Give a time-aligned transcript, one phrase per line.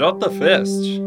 [0.00, 0.98] JFest.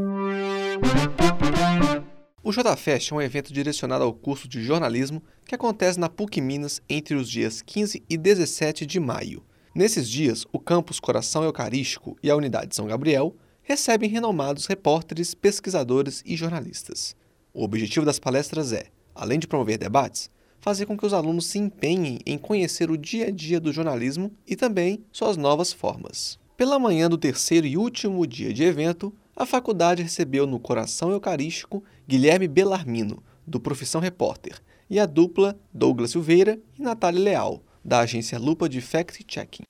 [2.44, 6.80] O JFest é um evento direcionado ao curso de jornalismo que acontece na PUC Minas
[6.88, 9.44] entre os dias 15 e 17 de maio.
[9.74, 16.22] Nesses dias, o campus Coração Eucarístico e a Unidade São Gabriel recebem renomados repórteres, pesquisadores
[16.24, 17.16] e jornalistas.
[17.52, 20.30] O objetivo das palestras é, além de promover debates,
[20.60, 24.32] fazer com que os alunos se empenhem em conhecer o dia a dia do jornalismo
[24.46, 26.43] e também suas novas formas.
[26.56, 31.84] Pela manhã do terceiro e último dia de evento, a faculdade recebeu no Coração Eucarístico
[32.08, 38.38] Guilherme Belarmino, do Profissão Repórter, e a dupla Douglas Silveira e Natália Leal, da agência
[38.38, 39.64] Lupa de Fact Checking.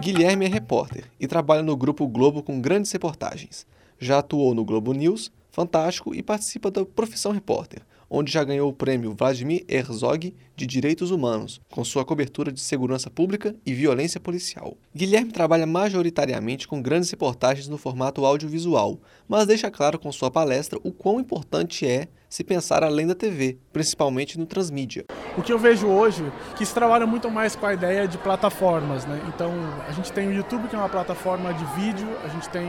[0.00, 3.66] Guilherme é repórter e trabalha no Grupo Globo com grandes reportagens.
[3.98, 8.72] Já atuou no Globo News, Fantástico e participa da Profissão Repórter, onde já ganhou o
[8.72, 14.76] prêmio Vladimir Herzog de Direitos Humanos, com sua cobertura de segurança pública e violência policial.
[14.92, 20.76] Guilherme trabalha majoritariamente com grandes reportagens no formato audiovisual, mas deixa claro com sua palestra
[20.82, 25.04] o quão importante é se pensar além da TV, principalmente no transmídia.
[25.36, 29.06] O que eu vejo hoje que se trabalha muito mais com a ideia de plataformas,
[29.06, 29.22] né?
[29.28, 29.52] Então
[29.86, 32.66] a gente tem o YouTube que é uma plataforma de vídeo, a gente tem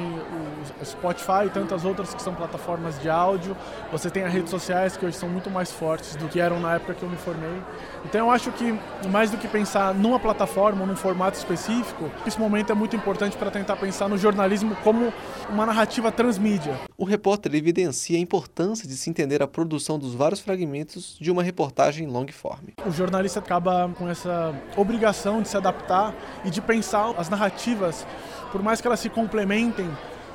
[0.82, 3.56] o Spotify e tantas outras que são plataformas de áudio.
[3.92, 6.76] Você tem as redes sociais que hoje são muito mais fortes do que eram na
[6.76, 7.62] época que eu me formei.
[8.06, 8.78] Então eu acho que
[9.10, 13.38] mais do que pensar numa plataforma ou num formato específico, esse momento é muito importante
[13.38, 15.12] para tentar pensar no jornalismo como
[15.50, 16.80] uma narrativa transmídia.
[16.98, 21.44] O repórter evidencia a importância de se entender a produção dos vários fragmentos de uma
[21.44, 22.70] reportagem long form.
[22.86, 26.14] O jornalista acaba com essa obrigação de se adaptar
[26.46, 28.06] e de pensar as narrativas,
[28.52, 29.90] por mais que elas se complementem,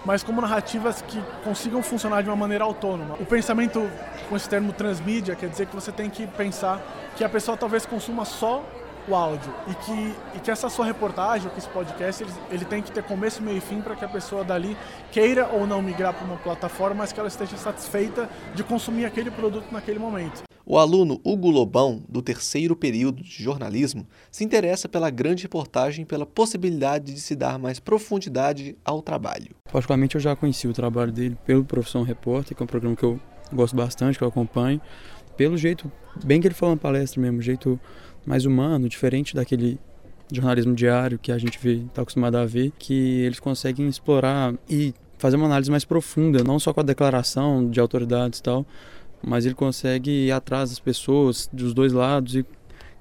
[0.05, 3.15] mas como narrativas que consigam funcionar de uma maneira autônoma.
[3.21, 3.89] O pensamento
[4.29, 6.81] com esse termo transmídia quer dizer que você tem que pensar
[7.17, 8.65] que a pessoa talvez consuma só
[9.07, 12.65] o áudio e que, e que essa sua reportagem, ou que esse podcast, ele, ele
[12.65, 14.77] tem que ter começo, meio e fim para que a pessoa dali
[15.13, 19.31] queira ou não migrar para uma plataforma, mas que ela esteja satisfeita de consumir aquele
[19.31, 20.43] produto naquele momento.
[20.67, 26.25] O aluno Hugo Lobão, do terceiro período de jornalismo, se interessa pela grande reportagem pela
[26.25, 29.55] possibilidade de se dar mais profundidade ao trabalho.
[29.71, 33.05] Particularmente eu já conheci o trabalho dele pelo Profissão Repórter, que é um programa que
[33.05, 33.21] eu
[33.53, 34.81] gosto bastante, que eu acompanho,
[35.37, 35.93] pelo jeito,
[36.25, 37.79] bem que ele falou na palestra mesmo, jeito
[38.25, 39.79] mais humano, diferente daquele
[40.33, 45.37] jornalismo diário que a gente está acostumado a ver, que eles conseguem explorar e fazer
[45.37, 48.67] uma análise mais profunda, não só com a declaração de autoridades e tal,
[49.27, 52.47] mas ele consegue ir atrás das pessoas, dos dois lados e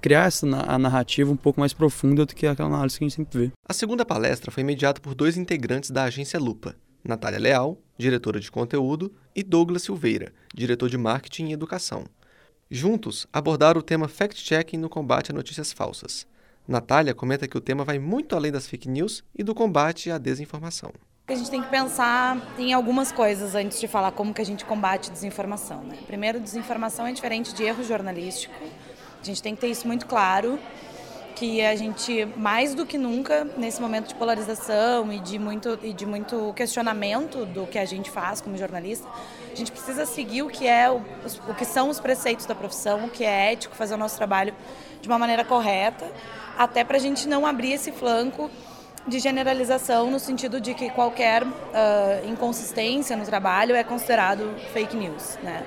[0.01, 3.15] criar essa a narrativa um pouco mais profunda do que aquela análise que a gente
[3.15, 3.51] sempre vê.
[3.67, 8.51] A segunda palestra foi mediada por dois integrantes da agência Lupa, Natália Leal, diretora de
[8.51, 12.05] conteúdo, e Douglas Silveira, diretor de marketing e educação.
[12.69, 16.25] Juntos, abordaram o tema fact-checking no combate a notícias falsas.
[16.67, 20.17] Natália comenta que o tema vai muito além das fake news e do combate à
[20.17, 20.91] desinformação.
[21.25, 24.65] A gente tem que pensar em algumas coisas antes de falar como que a gente
[24.65, 25.81] combate desinformação.
[25.81, 25.97] Né?
[26.05, 28.53] Primeiro, desinformação é diferente de erro jornalístico.
[29.21, 30.59] A gente tem que ter isso muito claro,
[31.33, 35.93] que a gente, mais do que nunca, nesse momento de polarização e de muito, e
[35.93, 39.07] de muito questionamento do que a gente faz como jornalista,
[39.49, 41.01] a gente precisa seguir o que, é o,
[41.47, 44.53] o que são os preceitos da profissão, o que é ético, fazer o nosso trabalho
[45.01, 46.11] de uma maneira correta,
[46.57, 48.51] até para a gente não abrir esse flanco
[49.07, 51.49] de generalização no sentido de que qualquer uh,
[52.25, 55.63] inconsistência no trabalho é considerado fake news, né?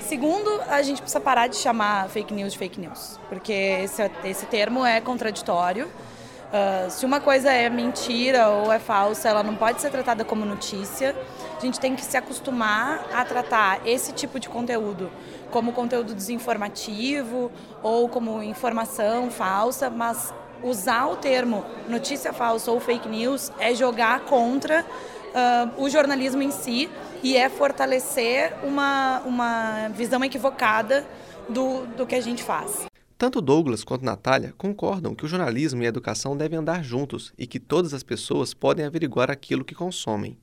[0.00, 4.46] Segundo, a gente precisa parar de chamar fake news de fake news, porque esse, esse
[4.46, 5.86] termo é contraditório.
[5.86, 10.44] Uh, se uma coisa é mentira ou é falsa, ela não pode ser tratada como
[10.44, 11.16] notícia.
[11.56, 15.10] A gente tem que se acostumar a tratar esse tipo de conteúdo
[15.50, 17.50] como conteúdo desinformativo
[17.82, 20.32] ou como informação falsa, mas
[20.62, 26.50] usar o termo notícia falsa ou fake news é jogar contra uh, o jornalismo em
[26.50, 26.88] si
[27.22, 31.06] e é fortalecer uma, uma visão equivocada
[31.48, 32.86] do, do que a gente faz.
[33.18, 37.46] Tanto Douglas quanto Natália concordam que o jornalismo e a educação devem andar juntos e
[37.46, 40.36] que todas as pessoas podem averiguar aquilo que consomem.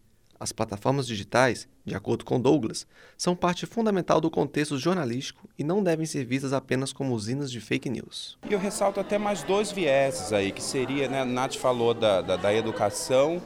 [0.43, 2.85] As plataformas digitais, de acordo com Douglas,
[3.17, 7.61] são parte fundamental do contexto jornalístico e não devem ser vistas apenas como usinas de
[7.61, 8.37] fake news.
[8.49, 12.21] E eu ressalto até mais dois vieses aí, que seria, né, a Nath falou da,
[12.21, 13.41] da, da educação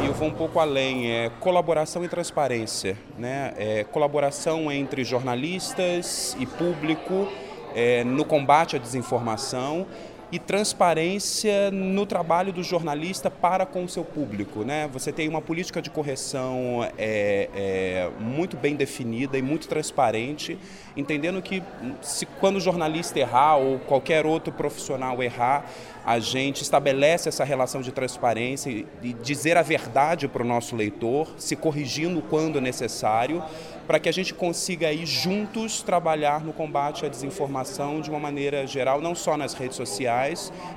[0.00, 3.52] e eu vou um pouco além, é colaboração e transparência, né?
[3.56, 7.26] É, colaboração entre jornalistas e público
[7.74, 9.84] é, no combate à desinformação
[10.30, 14.64] e transparência no trabalho do jornalista para com o seu público.
[14.64, 14.88] Né?
[14.92, 20.58] Você tem uma política de correção é, é, muito bem definida e muito transparente,
[20.96, 21.62] entendendo que
[22.02, 25.70] se quando o jornalista errar ou qualquer outro profissional errar,
[26.04, 28.70] a gente estabelece essa relação de transparência
[29.02, 33.42] e dizer a verdade para o nosso leitor, se corrigindo quando necessário,
[33.88, 38.66] para que a gente consiga aí juntos trabalhar no combate à desinformação de uma maneira
[38.66, 40.15] geral, não só nas redes sociais,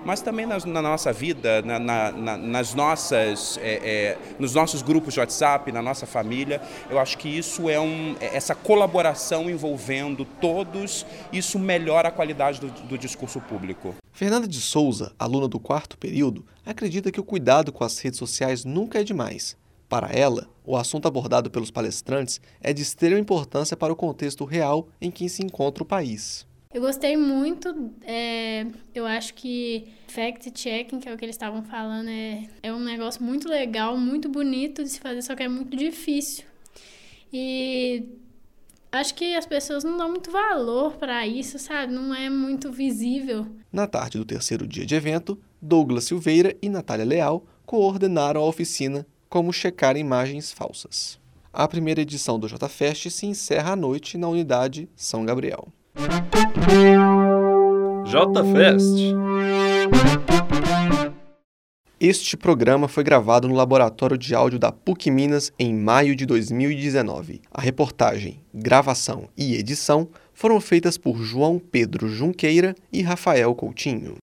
[0.05, 5.13] mas também nas, na nossa vida, na, na, nas nossas, é, é, nos nossos grupos
[5.13, 6.61] de WhatsApp, na nossa família.
[6.89, 12.59] Eu acho que isso é um, é, essa colaboração envolvendo todos, isso melhora a qualidade
[12.59, 13.95] do, do discurso público.
[14.11, 18.65] Fernanda de Souza, aluna do quarto período, acredita que o cuidado com as redes sociais
[18.65, 19.57] nunca é demais.
[19.87, 24.87] Para ela, o assunto abordado pelos palestrantes é de extrema importância para o contexto real
[25.01, 26.45] em que se encontra o país.
[26.71, 28.63] Eu gostei muito, é,
[28.93, 33.23] eu acho que fact-checking, que é o que eles estavam falando, é, é um negócio
[33.23, 36.45] muito legal, muito bonito de se fazer, só que é muito difícil.
[37.33, 38.03] E
[38.91, 41.91] acho que as pessoas não dão muito valor para isso, sabe?
[41.91, 43.47] Não é muito visível.
[43.73, 49.07] Na tarde do terceiro dia de evento, Douglas Silveira e Natália Leal coordenaram a oficina
[49.27, 51.17] como checar imagens falsas.
[51.51, 55.67] A primeira edição do JFest se encerra à noite na unidade São Gabriel.
[58.05, 59.13] JFest
[61.99, 67.41] Este programa foi gravado no Laboratório de Áudio da PUC Minas em maio de 2019.
[67.51, 74.17] A reportagem, gravação e edição foram feitas por João Pedro Junqueira e Rafael Coutinho.